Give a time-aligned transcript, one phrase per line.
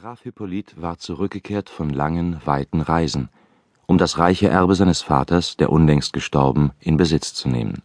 [0.00, 3.30] Graf Hippolyt war zurückgekehrt von langen, weiten Reisen,
[3.86, 7.82] um das reiche Erbe seines Vaters, der unlängst gestorben, in Besitz zu nehmen.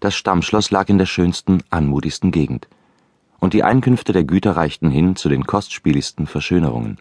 [0.00, 2.68] Das Stammschloss lag in der schönsten, anmutigsten Gegend,
[3.40, 6.98] und die Einkünfte der Güter reichten hin zu den kostspieligsten Verschönerungen.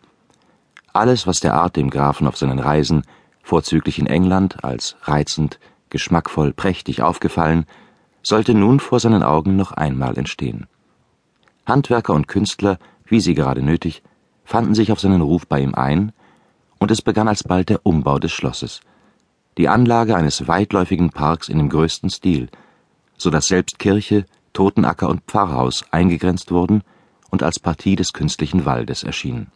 [0.93, 3.03] Alles, was der Art dem Grafen auf seinen Reisen,
[3.43, 7.65] vorzüglich in England, als reizend, geschmackvoll, prächtig aufgefallen,
[8.23, 10.65] sollte nun vor seinen Augen noch einmal entstehen.
[11.65, 14.03] Handwerker und Künstler wie sie gerade nötig,
[14.43, 16.11] fanden sich auf seinen Ruf bei ihm ein,
[16.79, 18.81] und es begann alsbald der Umbau des Schlosses,
[19.57, 22.49] die Anlage eines weitläufigen Parks in dem größten Stil,
[23.17, 26.83] so dass selbst Kirche, Totenacker und Pfarrhaus eingegrenzt wurden
[27.29, 29.51] und als Partie des künstlichen Waldes erschienen.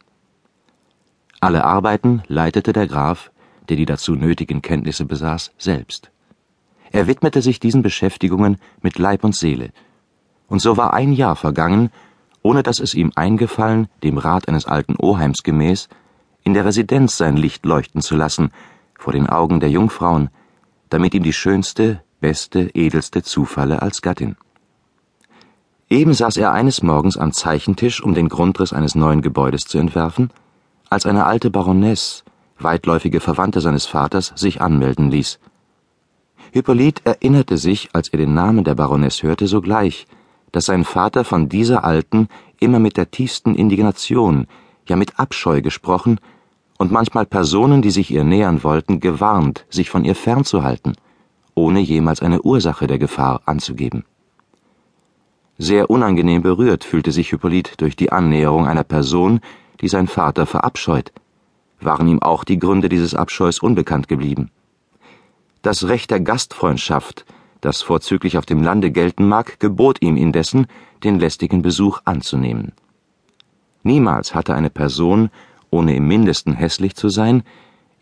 [1.40, 3.30] Alle Arbeiten leitete der Graf,
[3.68, 6.10] der die dazu nötigen Kenntnisse besaß, selbst.
[6.92, 9.70] Er widmete sich diesen Beschäftigungen mit Leib und Seele,
[10.48, 11.90] und so war ein Jahr vergangen,
[12.42, 15.88] ohne dass es ihm eingefallen, dem Rat eines alten Oheims gemäß,
[16.42, 18.50] in der Residenz sein Licht leuchten zu lassen,
[18.98, 20.30] vor den Augen der Jungfrauen,
[20.88, 24.36] damit ihm die schönste, beste, edelste zufalle als Gattin.
[25.88, 30.30] Eben saß er eines Morgens am Zeichentisch, um den Grundriss eines neuen Gebäudes zu entwerfen,
[30.88, 32.24] als eine alte Baroness,
[32.58, 35.40] weitläufige Verwandte seines Vaters, sich anmelden ließ.
[36.52, 40.06] Hippolyt erinnerte sich, als er den Namen der Baroness hörte, sogleich,
[40.52, 44.46] dass sein Vater von dieser Alten immer mit der tiefsten Indignation,
[44.86, 46.20] ja mit Abscheu gesprochen
[46.78, 50.96] und manchmal Personen, die sich ihr nähern wollten, gewarnt, sich von ihr fernzuhalten,
[51.54, 54.04] ohne jemals eine Ursache der Gefahr anzugeben.
[55.58, 59.40] Sehr unangenehm berührt fühlte sich Hippolyt durch die Annäherung einer Person,
[59.82, 61.12] die sein Vater verabscheut.
[61.80, 64.50] Waren ihm auch die Gründe dieses Abscheus unbekannt geblieben.
[65.60, 67.26] Das Recht der Gastfreundschaft,
[67.60, 70.66] das vorzüglich auf dem Lande gelten mag, gebot ihm indessen,
[71.04, 72.72] den lästigen Besuch anzunehmen.
[73.82, 75.30] Niemals hatte eine Person,
[75.70, 77.42] ohne im mindesten hässlich zu sein,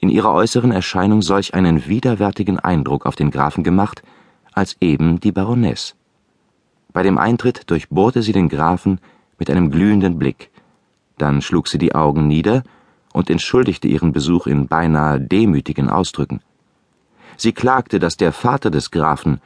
[0.00, 4.02] in ihrer äußeren Erscheinung solch einen widerwärtigen Eindruck auf den Grafen gemacht,
[4.52, 5.94] als eben die Baroness.
[6.92, 9.00] Bei dem Eintritt durchbohrte sie den Grafen
[9.38, 10.50] mit einem glühenden Blick,
[11.18, 12.62] dann schlug sie die Augen nieder
[13.12, 16.40] und entschuldigte ihren Besuch in beinahe demütigen Ausdrücken.
[17.36, 19.40] Sie klagte, dass der Vater des Grafen,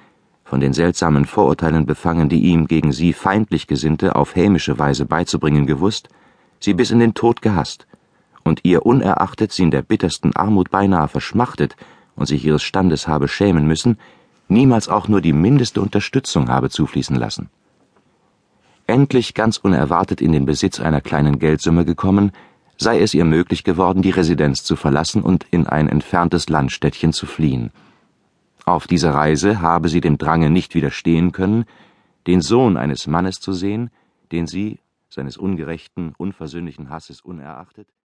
[0.53, 5.67] von den seltsamen Vorurteilen befangen, die ihm gegen sie feindlich Gesinnte auf hämische Weise beizubringen
[5.67, 6.11] gewusst,
[6.61, 7.87] sie bis in den Tod gehasst,
[8.45, 11.75] und ihr unerachtet sie in der bittersten Armut beinahe verschmachtet
[12.17, 13.97] und sich ihres Standes habe schämen müssen,
[14.49, 17.49] niemals auch nur die mindeste Unterstützung habe zufließen lassen.
[18.87, 22.31] Endlich ganz unerwartet in den Besitz einer kleinen Geldsumme gekommen,
[22.77, 27.25] sei es ihr möglich geworden, die Residenz zu verlassen und in ein entferntes Landstädtchen zu
[27.25, 27.71] fliehen.
[28.65, 31.65] Auf dieser Reise habe sie dem Drange nicht widerstehen können,
[32.27, 33.91] den Sohn eines Mannes zu sehen,
[34.31, 37.93] den sie, seines ungerechten, unversöhnlichen Hasses unerachtet,